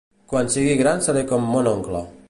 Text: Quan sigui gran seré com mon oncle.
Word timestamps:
Quan 0.31 0.49
sigui 0.53 0.73
gran 0.79 1.05
seré 1.09 1.23
com 1.33 1.47
mon 1.53 1.71
oncle. 1.77 2.03